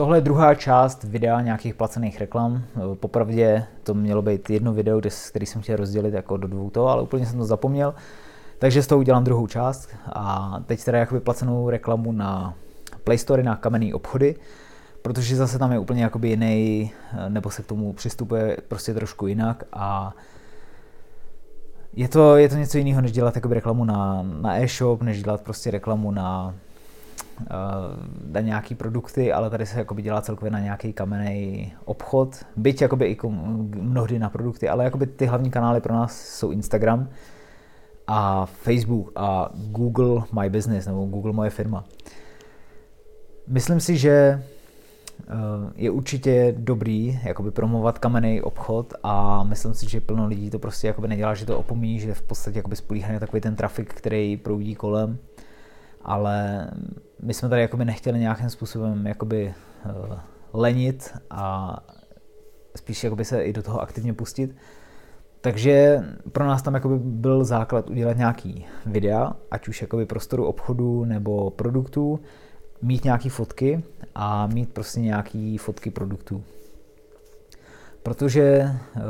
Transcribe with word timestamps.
tohle 0.00 0.16
je 0.16 0.20
druhá 0.20 0.54
část 0.54 1.04
videa 1.04 1.40
nějakých 1.40 1.74
placených 1.74 2.20
reklam. 2.20 2.62
Popravdě 2.94 3.64
to 3.82 3.94
mělo 3.94 4.22
být 4.22 4.50
jedno 4.50 4.72
video, 4.72 5.00
který 5.28 5.46
jsem 5.46 5.62
chtěl 5.62 5.76
rozdělit 5.76 6.14
jako 6.14 6.36
do 6.36 6.48
dvou 6.48 6.70
toho, 6.70 6.88
ale 6.88 7.02
úplně 7.02 7.26
jsem 7.26 7.38
to 7.38 7.44
zapomněl. 7.44 7.94
Takže 8.58 8.82
z 8.82 8.86
toho 8.86 8.98
udělám 8.98 9.24
druhou 9.24 9.46
část 9.46 9.88
a 10.12 10.54
teď 10.66 10.84
teda 10.84 10.98
jakoby 10.98 11.20
placenou 11.20 11.70
reklamu 11.70 12.12
na 12.12 12.54
Play 13.04 13.18
Store, 13.18 13.42
na 13.42 13.56
kamenný 13.56 13.94
obchody, 13.94 14.34
protože 15.02 15.36
zase 15.36 15.58
tam 15.58 15.72
je 15.72 15.78
úplně 15.78 16.02
jakoby 16.02 16.28
jiný, 16.28 16.92
nebo 17.28 17.50
se 17.50 17.62
k 17.62 17.66
tomu 17.66 17.92
přistupuje 17.92 18.56
prostě 18.68 18.94
trošku 18.94 19.26
jinak 19.26 19.64
a 19.72 20.14
je 21.96 22.08
to, 22.08 22.36
je 22.36 22.48
to 22.48 22.56
něco 22.56 22.78
jiného, 22.78 23.00
než 23.00 23.12
dělat 23.12 23.34
jakoby 23.34 23.54
reklamu 23.54 23.84
na, 23.84 24.22
na 24.22 24.62
e-shop, 24.62 25.02
než 25.02 25.22
dělat 25.22 25.40
prostě 25.40 25.70
reklamu 25.70 26.10
na, 26.10 26.54
na 28.32 28.40
nějaký 28.40 28.74
produkty, 28.74 29.32
ale 29.32 29.50
tady 29.50 29.66
se 29.66 29.78
jakoby 29.78 30.02
dělá 30.02 30.20
celkově 30.20 30.50
na 30.50 30.60
nějaký 30.60 30.92
kamenný 30.92 31.72
obchod, 31.84 32.44
byť 32.56 32.82
jakoby 32.82 33.06
i 33.06 33.16
mnohdy 33.80 34.18
na 34.18 34.30
produkty, 34.30 34.68
ale 34.68 34.84
jakoby 34.84 35.06
ty 35.06 35.26
hlavní 35.26 35.50
kanály 35.50 35.80
pro 35.80 35.94
nás 35.94 36.28
jsou 36.28 36.50
Instagram 36.50 37.08
a 38.06 38.46
Facebook 38.46 39.12
a 39.16 39.50
Google 39.54 40.22
My 40.40 40.50
Business 40.50 40.86
nebo 40.86 41.06
Google 41.06 41.32
Moje 41.32 41.50
firma. 41.50 41.84
Myslím 43.46 43.80
si, 43.80 43.96
že 43.96 44.42
Eh, 45.28 45.72
je 45.76 45.90
určitě 45.90 46.54
dobrý 46.58 47.20
jakoby 47.24 47.50
promovat 47.50 47.98
kamenný 47.98 48.42
obchod 48.42 48.94
a 49.02 49.44
myslím 49.44 49.74
si, 49.74 49.90
že 49.90 50.00
plno 50.00 50.26
lidí 50.26 50.50
to 50.50 50.58
prostě 50.58 50.86
jakoby 50.86 51.08
nedělá, 51.08 51.34
že 51.34 51.46
to 51.46 51.58
opomíjí, 51.58 52.00
že 52.00 52.14
v 52.14 52.22
podstatě 52.22 52.58
jakoby 52.58 52.76
spolíhají 52.76 53.20
takový 53.20 53.40
ten 53.40 53.56
trafik, 53.56 53.94
který 53.94 54.36
proudí 54.36 54.74
kolem, 54.74 55.18
ale 56.02 56.66
my 57.22 57.34
jsme 57.34 57.48
tady 57.48 57.62
jakoby 57.62 57.84
nechtěli 57.84 58.18
nějakým 58.18 58.50
způsobem 58.50 59.06
jakoby 59.06 59.54
uh, 59.84 60.18
lenit 60.52 61.12
a 61.30 61.76
spíš 62.76 63.04
jakoby 63.04 63.24
se 63.24 63.44
i 63.44 63.52
do 63.52 63.62
toho 63.62 63.80
aktivně 63.80 64.12
pustit. 64.14 64.56
Takže 65.40 66.04
pro 66.32 66.46
nás 66.46 66.62
tam 66.62 66.74
jakoby 66.74 66.98
byl 66.98 67.44
základ 67.44 67.90
udělat 67.90 68.16
nějaký 68.16 68.66
videa, 68.86 69.32
ať 69.50 69.68
už 69.68 69.82
jakoby 69.82 70.06
prostoru 70.06 70.46
obchodu 70.46 71.04
nebo 71.04 71.50
produktů, 71.50 72.20
mít 72.82 73.04
nějaký 73.04 73.28
fotky 73.28 73.84
a 74.14 74.46
mít 74.46 74.72
prostě 74.72 75.00
nějaký 75.00 75.58
fotky 75.58 75.90
produktů. 75.90 76.44
Protože 78.02 78.42
eh, 78.42 79.00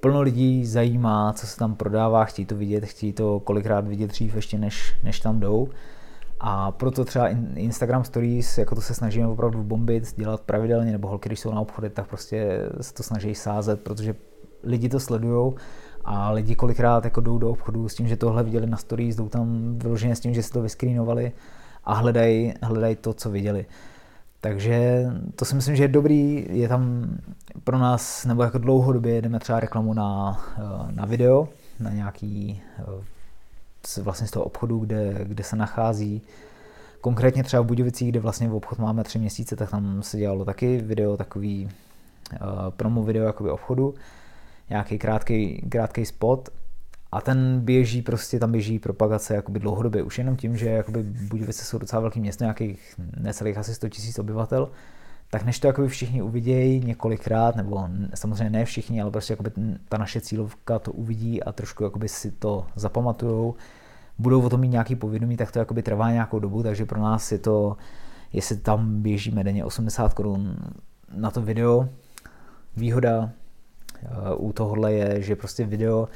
plno 0.00 0.22
lidí 0.22 0.66
zajímá, 0.66 1.32
co 1.32 1.46
se 1.46 1.56
tam 1.56 1.74
prodává, 1.74 2.24
chtějí 2.24 2.46
to 2.46 2.56
vidět, 2.56 2.84
chtějí 2.84 3.12
to 3.12 3.40
kolikrát 3.40 3.88
vidět 3.88 4.06
dřív 4.06 4.34
ještě 4.34 4.58
než, 4.58 4.94
než 5.02 5.20
tam 5.20 5.40
jdou. 5.40 5.68
A 6.46 6.70
proto 6.70 7.04
třeba 7.04 7.28
Instagram 7.54 8.04
Stories, 8.04 8.58
jako 8.58 8.74
to 8.74 8.80
se 8.80 8.94
snažíme 8.94 9.26
opravdu 9.26 9.62
bombit, 9.62 10.14
dělat 10.16 10.40
pravidelně, 10.40 10.92
nebo 10.92 11.08
holky, 11.08 11.28
když 11.28 11.40
jsou 11.40 11.50
na 11.50 11.60
obchody, 11.60 11.90
tak 11.90 12.08
prostě 12.08 12.60
se 12.80 12.94
to 12.94 13.02
snaží 13.02 13.34
sázet, 13.34 13.80
protože 13.80 14.14
lidi 14.62 14.88
to 14.88 15.00
sledují 15.00 15.52
a 16.04 16.30
lidi 16.30 16.54
kolikrát 16.54 17.04
jako 17.04 17.20
jdou 17.20 17.38
do 17.38 17.50
obchodu 17.50 17.88
s 17.88 17.94
tím, 17.94 18.08
že 18.08 18.16
tohle 18.16 18.42
viděli 18.42 18.66
na 18.66 18.76
stories, 18.76 19.16
jdou 19.16 19.28
tam 19.28 19.74
vyloženě 19.78 20.16
s 20.16 20.20
tím, 20.20 20.34
že 20.34 20.42
si 20.42 20.50
to 20.50 20.62
vyskrýnovali 20.62 21.32
a 21.84 21.94
hledají 21.94 22.54
hledaj 22.62 22.96
to, 22.96 23.14
co 23.14 23.30
viděli. 23.30 23.66
Takže 24.40 25.06
to 25.36 25.44
si 25.44 25.54
myslím, 25.54 25.76
že 25.76 25.84
je 25.84 25.88
dobrý, 25.88 26.46
je 26.50 26.68
tam 26.68 27.10
pro 27.64 27.78
nás, 27.78 28.24
nebo 28.24 28.42
jako 28.42 28.58
dlouhodobě 28.58 29.22
jdeme 29.22 29.38
třeba 29.38 29.60
reklamu 29.60 29.94
na, 29.94 30.40
eh, 30.58 30.92
na 30.92 31.04
video, 31.04 31.48
na 31.80 31.90
nějaký 31.90 32.62
eh, 33.98 34.02
vlastně 34.02 34.26
z 34.26 34.30
toho 34.30 34.44
obchodu, 34.44 34.78
kde, 34.78 35.14
kde 35.24 35.44
se 35.44 35.56
nachází. 35.56 36.22
Konkrétně 37.00 37.44
třeba 37.44 37.62
v 37.62 37.66
Budějovicích, 37.66 38.08
kde 38.08 38.20
vlastně 38.20 38.48
v 38.48 38.54
obchod 38.54 38.78
máme 38.78 39.04
tři 39.04 39.18
měsíce, 39.18 39.56
tak 39.56 39.70
tam 39.70 40.02
se 40.02 40.18
dělalo 40.18 40.44
taky 40.44 40.78
video, 40.78 41.16
takový 41.16 41.68
uh, 42.32 42.48
promo 42.70 43.02
video 43.02 43.24
jakoby 43.24 43.50
obchodu, 43.50 43.94
nějaký 44.70 44.98
krátký, 44.98 45.66
krátký 45.68 46.06
spot. 46.06 46.48
A 47.12 47.20
ten 47.20 47.60
běží 47.60 48.02
prostě, 48.02 48.38
tam 48.38 48.52
běží 48.52 48.78
propagace 48.78 49.34
jakoby 49.34 49.58
dlouhodobě, 49.60 50.02
už 50.02 50.18
jenom 50.18 50.36
tím, 50.36 50.56
že 50.56 50.68
jakoby 50.68 51.02
Budějovice 51.02 51.64
jsou 51.64 51.78
docela 51.78 52.00
velký 52.00 52.20
město, 52.20 52.44
nějakých 52.44 52.94
necelých 53.16 53.58
asi 53.58 53.74
100 53.74 53.86
000 53.86 54.12
obyvatel, 54.18 54.70
tak 55.34 55.44
než 55.44 55.58
to 55.58 55.66
jakoby 55.66 55.88
všichni 55.88 56.22
uvidějí 56.22 56.80
několikrát, 56.80 57.56
nebo 57.56 57.88
samozřejmě 58.14 58.50
ne 58.50 58.64
všichni, 58.64 59.02
ale 59.02 59.10
prostě 59.10 59.32
jakoby 59.32 59.50
ta 59.88 59.98
naše 59.98 60.20
cílovka 60.20 60.78
to 60.78 60.92
uvidí 60.92 61.42
a 61.42 61.52
trošku 61.52 61.84
jakoby 61.84 62.08
si 62.08 62.30
to 62.30 62.66
zapamatujou, 62.74 63.54
budou 64.18 64.42
o 64.42 64.50
tom 64.50 64.60
mít 64.60 64.68
nějaký 64.68 64.96
povědomí, 64.96 65.36
tak 65.36 65.52
to 65.52 65.58
jakoby 65.58 65.82
trvá 65.82 66.10
nějakou 66.10 66.38
dobu, 66.38 66.62
takže 66.62 66.86
pro 66.86 67.00
nás 67.00 67.32
je 67.32 67.38
to, 67.38 67.76
jestli 68.32 68.56
tam 68.56 69.02
běžíme 69.02 69.44
denně 69.44 69.64
80 69.64 70.14
korun 70.14 70.56
na 71.14 71.30
to 71.30 71.42
video, 71.42 71.88
výhoda 72.76 73.30
eh, 74.02 74.08
u 74.36 74.52
tohohle 74.52 74.92
je, 74.92 75.22
že 75.22 75.36
prostě 75.36 75.64
video 75.64 76.08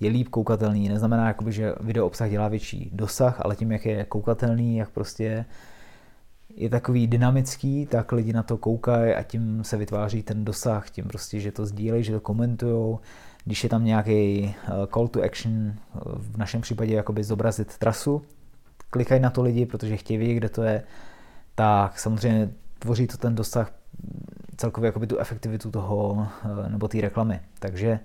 je 0.00 0.10
líp 0.10 0.28
koukatelný. 0.28 0.88
Neznamená, 0.88 1.26
jakoby, 1.26 1.52
že 1.52 1.74
video 1.80 2.06
obsah 2.06 2.30
dělá 2.30 2.48
větší 2.48 2.90
dosah, 2.92 3.40
ale 3.44 3.56
tím, 3.56 3.72
jak 3.72 3.86
je 3.86 4.04
koukatelný, 4.04 4.76
jak 4.76 4.90
prostě 4.90 5.44
je 6.56 6.70
takový 6.70 7.06
dynamický, 7.06 7.86
tak 7.86 8.12
lidi 8.12 8.32
na 8.32 8.42
to 8.42 8.56
koukají 8.56 9.14
a 9.14 9.22
tím 9.22 9.64
se 9.64 9.76
vytváří 9.76 10.22
ten 10.22 10.44
dosah, 10.44 10.90
tím 10.90 11.04
prostě, 11.04 11.40
že 11.40 11.52
to 11.52 11.66
sdílejí, 11.66 12.04
že 12.04 12.12
to 12.12 12.20
komentují. 12.20 12.98
Když 13.44 13.64
je 13.64 13.70
tam 13.70 13.84
nějaký 13.84 14.44
eh, 14.44 14.70
call 14.94 15.08
to 15.08 15.22
action, 15.22 15.52
eh, 15.68 16.00
v 16.04 16.38
našem 16.38 16.60
případě 16.60 16.94
jakoby 16.94 17.24
zobrazit 17.24 17.78
trasu, 17.78 18.22
klikají 18.90 19.20
na 19.20 19.30
to 19.30 19.42
lidi, 19.42 19.66
protože 19.66 19.96
chtějí 19.96 20.18
vědět, 20.18 20.34
kde 20.34 20.48
to 20.48 20.62
je, 20.62 20.82
tak 21.54 21.98
samozřejmě 21.98 22.50
tvoří 22.78 23.06
to 23.06 23.16
ten 23.16 23.34
dosah 23.34 23.72
celkově 24.56 24.88
jakoby 24.88 25.06
tu 25.06 25.18
efektivitu 25.18 25.70
toho 25.70 26.28
eh, 26.44 26.70
nebo 26.70 26.88
té 26.88 27.00
reklamy. 27.00 27.40
Takže 27.58 28.00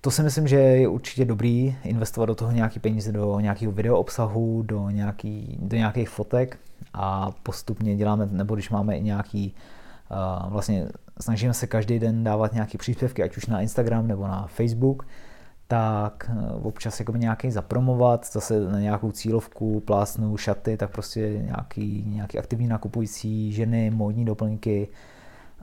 to 0.00 0.10
si 0.10 0.22
myslím, 0.22 0.48
že 0.48 0.56
je 0.56 0.88
určitě 0.88 1.24
dobrý 1.24 1.76
investovat 1.84 2.26
do 2.26 2.34
toho 2.34 2.52
nějaký 2.52 2.80
peníze, 2.80 3.12
do 3.12 3.40
nějakého 3.40 3.72
video 3.72 3.96
obsahu, 3.96 4.62
do, 4.62 4.90
nějaký, 4.90 5.58
do 5.62 5.76
nějakých 5.76 6.08
fotek 6.08 6.58
a 6.94 7.30
postupně 7.42 7.96
děláme, 7.96 8.28
nebo 8.30 8.54
když 8.54 8.70
máme 8.70 8.96
i 8.96 9.02
nějaký, 9.02 9.54
uh, 10.10 10.50
vlastně 10.52 10.88
snažíme 11.20 11.54
se 11.54 11.66
každý 11.66 11.98
den 11.98 12.24
dávat 12.24 12.52
nějaké 12.52 12.78
příspěvky, 12.78 13.22
ať 13.22 13.36
už 13.36 13.46
na 13.46 13.60
Instagram 13.60 14.06
nebo 14.06 14.26
na 14.26 14.46
Facebook, 14.46 15.06
tak 15.68 16.30
uh, 16.32 16.66
občas 16.66 17.00
jako 17.00 17.16
nějaký 17.16 17.50
zapromovat, 17.50 18.26
zase 18.32 18.60
na 18.60 18.80
nějakou 18.80 19.12
cílovku, 19.12 19.80
plásnu, 19.80 20.36
šaty, 20.36 20.76
tak 20.76 20.90
prostě 20.90 21.20
nějaký, 21.42 22.04
nějaký 22.06 22.38
aktivní 22.38 22.66
nakupující 22.66 23.52
ženy, 23.52 23.90
módní 23.90 24.24
doplňky 24.24 24.88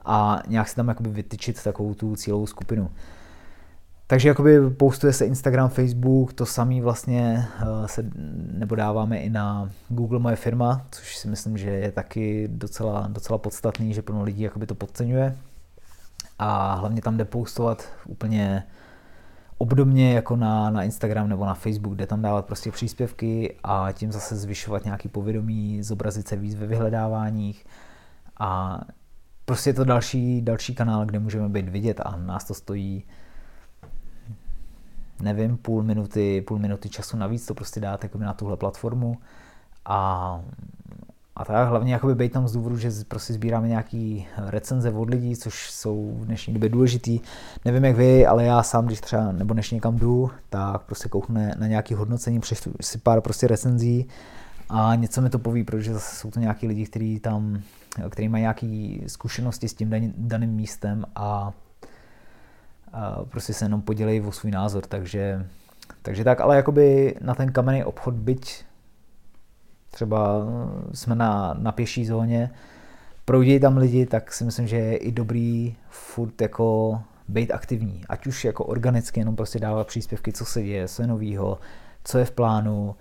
a 0.06 0.42
nějak 0.48 0.68
si 0.68 0.76
tam 0.76 0.88
jakoby 0.88 1.10
vytyčit 1.10 1.64
takovou 1.64 1.94
tu 1.94 2.16
cílovou 2.16 2.46
skupinu. 2.46 2.90
Takže 4.10 4.28
jakoby 4.28 4.70
postuje 4.70 5.14
se 5.14 5.26
Instagram, 5.26 5.70
Facebook, 5.70 6.34
to 6.34 6.46
samý 6.46 6.82
vlastně 6.82 7.48
eh, 7.62 7.88
se, 7.88 8.06
nebo 8.54 8.76
dáváme 8.76 9.18
i 9.18 9.30
na 9.30 9.70
Google 9.90 10.20
Moje 10.20 10.36
firma, 10.36 10.86
což 10.92 11.18
si 11.18 11.28
myslím, 11.28 11.58
že 11.58 11.70
je 11.70 11.92
taky 11.92 12.48
docela, 12.48 13.08
docela 13.08 13.38
podstatný, 13.38 13.94
že 13.94 14.02
plno 14.02 14.24
lidí 14.24 14.44
jakoby 14.44 14.66
to 14.66 14.76
podceňuje. 14.76 15.38
A 16.40 16.74
hlavně 16.74 17.02
tam 17.02 17.18
jde 17.18 17.26
postovat 17.26 17.86
úplně 18.08 18.64
obdobně 19.58 20.14
jako 20.14 20.36
na, 20.36 20.70
na 20.70 20.84
Instagram 20.84 21.30
nebo 21.30 21.46
na 21.46 21.54
Facebook, 21.54 21.96
kde 21.96 22.08
tam 22.08 22.22
dávat 22.22 22.46
prostě 22.46 22.72
příspěvky 22.72 23.56
a 23.64 23.92
tím 23.92 24.12
zase 24.12 24.36
zvyšovat 24.36 24.86
nějaký 24.86 25.10
povědomí, 25.10 25.84
zobrazit 25.84 26.28
se 26.28 26.36
víc 26.36 26.56
ve 26.56 26.68
vyhledáváních 26.68 27.66
a 28.40 28.82
prostě 29.46 29.70
je 29.70 29.74
to 29.74 29.84
další, 29.84 30.42
další 30.42 30.76
kanál, 30.76 31.06
kde 31.06 31.20
můžeme 31.20 31.50
být 31.50 31.70
vidět 31.70 32.02
a 32.06 32.16
nás 32.18 32.44
to 32.44 32.54
stojí 32.54 33.04
nevím, 35.22 35.58
půl 35.58 35.84
minuty, 35.84 36.42
půl 36.42 36.60
minuty 36.60 36.90
času 36.90 37.18
navíc 37.18 37.46
to 37.46 37.54
prostě 37.54 37.80
dát 37.80 38.04
jako 38.04 38.18
na 38.18 38.34
tuhle 38.34 38.58
platformu 38.58 39.18
a 39.86 40.42
a 41.40 41.46
tak 41.46 41.70
hlavně 41.70 41.94
jakoby 41.94 42.16
být 42.16 42.32
tam 42.32 42.48
z 42.48 42.52
důvodu, 42.52 42.78
že 42.78 42.92
prostě 43.08 43.34
sbíráme 43.34 43.68
nějaký 43.68 44.28
recenze 44.38 44.92
od 44.92 45.10
lidí, 45.10 45.36
což 45.36 45.72
jsou 45.72 46.18
v 46.20 46.26
dnešní 46.26 46.54
době 46.54 46.70
důležitý. 46.70 47.20
Nevím 47.66 47.86
jak 47.86 47.96
vy, 47.96 48.26
ale 48.26 48.46
já 48.46 48.64
sám, 48.64 48.86
když 48.86 49.02
třeba 49.02 49.32
nebo 49.32 49.54
než 49.54 49.72
někam 49.72 49.98
jdu, 49.98 50.32
tak 50.50 50.82
prostě 50.82 51.10
kouknu 51.10 51.42
na 51.60 51.68
nějaký 51.68 51.94
hodnocení, 51.94 52.40
přečtu 52.40 52.72
si 52.82 52.98
pár 52.98 53.22
prostě 53.22 53.48
recenzí 53.48 54.08
a 54.70 54.96
něco 54.96 55.22
mi 55.22 55.30
to 55.30 55.40
poví, 55.40 55.64
protože 55.64 55.94
zase 55.94 56.16
jsou 56.16 56.32
to 56.32 56.40
nějaký 56.40 56.68
lidi, 56.68 56.86
kteří 56.86 57.20
tam, 57.20 57.62
kteří 58.10 58.30
mají 58.30 58.42
nějaké 58.42 58.98
zkušenosti 59.08 59.68
s 59.68 59.74
tím 59.74 60.14
daným 60.18 60.50
místem 60.50 61.06
a 61.16 61.52
a 62.94 63.26
prostě 63.26 63.54
se 63.54 63.66
jenom 63.66 63.82
podělej 63.82 64.22
o 64.22 64.32
svůj 64.32 64.52
názor, 64.52 64.86
takže, 64.86 65.46
takže 66.02 66.24
tak, 66.24 66.42
ale 66.42 66.56
jakoby 66.56 67.16
na 67.22 67.36
ten 67.36 67.52
kamenný 67.52 67.84
obchod, 67.84 68.14
byť 68.14 68.66
třeba 69.92 70.46
jsme 70.94 71.16
na, 71.16 71.56
na 71.60 71.72
pěší 71.72 72.06
zóně, 72.06 72.52
proudí 73.26 73.60
tam 73.60 73.78
lidi, 73.78 74.06
tak 74.06 74.34
si 74.34 74.44
myslím, 74.44 74.68
že 74.68 74.76
je 74.76 74.98
i 74.98 75.12
dobrý 75.12 75.76
furt 75.90 76.42
jako 76.42 77.00
být 77.28 77.52
aktivní, 77.52 78.02
ať 78.10 78.28
už 78.28 78.46
jako 78.46 78.66
organicky, 78.66 79.20
jenom 79.20 79.36
prostě 79.36 79.60
dávat 79.60 79.88
příspěvky, 79.88 80.34
co 80.34 80.46
se 80.46 80.64
děje, 80.64 80.88
co 80.88 81.02
je 81.02 81.08
novýho, 81.08 81.60
co 82.04 82.18
je 82.18 82.26
v 82.26 82.32
plánu. 82.32 82.96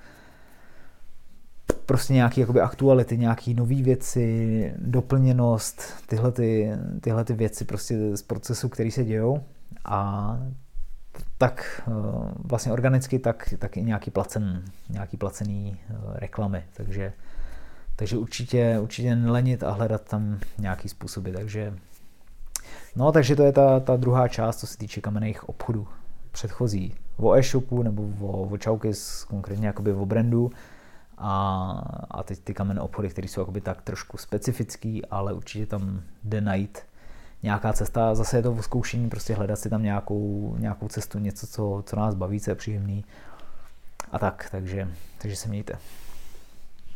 prostě 1.87 2.13
nějaké 2.15 2.41
jakoby 2.41 2.61
aktuality, 2.61 3.19
nějaké 3.19 3.55
nové 3.55 3.83
věci, 3.83 4.73
doplněnost, 4.79 5.83
tyhle, 6.07 6.33
ty, 6.33 6.71
tyhle 7.01 7.25
ty 7.25 7.33
věci 7.33 7.65
prostě 7.65 8.17
z 8.17 8.23
procesu, 8.23 8.69
který 8.69 8.91
se 8.91 9.05
dějou 9.05 9.41
a 9.89 10.39
tak 11.39 11.83
eh, 11.89 11.93
vlastně 12.39 12.73
organicky, 12.73 13.19
tak, 13.19 13.55
tak 13.59 13.77
i 13.77 13.83
nějaký, 13.83 14.11
placen, 14.11 14.65
nějaký 14.89 15.17
placený 15.17 15.81
eh, 15.91 15.95
reklamy, 16.13 16.65
takže, 16.73 17.13
takže 17.97 18.17
určitě, 18.17 18.79
určitě 18.81 19.17
nelenit 19.17 19.63
a 19.63 19.71
hledat 19.71 20.03
tam 20.03 20.39
nějaký 20.59 20.89
způsoby, 20.89 21.31
takže 21.31 21.75
no, 22.97 23.13
takže 23.13 23.37
to 23.37 23.43
je 23.43 23.53
ta, 23.53 23.81
ta 23.81 23.97
druhá 23.97 24.29
část, 24.29 24.57
co 24.57 24.67
se 24.67 24.79
týče 24.79 25.01
kamenných 25.01 25.49
obchodů 25.49 25.89
předchozí. 26.33 26.95
O 27.17 27.35
e-shopu 27.35 27.83
nebo 27.83 28.03
o, 28.21 28.43
o 28.43 28.59
Chowkiss, 28.65 29.25
konkrétně 29.25 29.67
jakoby 29.67 29.93
o 29.93 30.07
brandu. 30.07 30.53
A, 31.19 31.71
a 32.11 32.23
teď 32.23 32.39
ty 32.39 32.55
kamenné 32.55 32.81
obchody, 32.81 33.09
které 33.09 33.29
jsou 33.29 33.41
jakoby 33.41 33.61
tak 33.61 33.83
trošku 33.83 34.17
specifický, 34.17 35.07
ale 35.07 35.33
určitě 35.33 35.67
tam 35.67 36.03
jde 36.25 36.41
najít 36.41 36.79
nějaká 37.43 37.73
cesta, 37.73 38.15
zase 38.15 38.37
je 38.37 38.43
to 38.43 38.53
o 38.53 38.63
zkoušení, 38.63 39.09
prostě 39.11 39.35
hledat 39.35 39.59
si 39.59 39.71
tam 39.71 39.83
nějakou, 39.83 40.55
nějakou 40.59 40.89
cestu, 40.89 41.19
něco, 41.19 41.47
co, 41.47 41.83
co 41.87 41.97
nás 41.97 42.15
baví, 42.15 42.41
co 42.41 42.51
je 42.51 42.55
příjemný 42.55 43.05
a 44.13 44.19
tak, 44.19 44.49
takže, 44.51 44.89
takže 45.19 45.37
se 45.37 45.49
mějte. 45.49 45.79